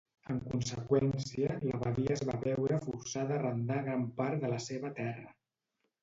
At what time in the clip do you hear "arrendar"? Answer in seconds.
3.41-3.77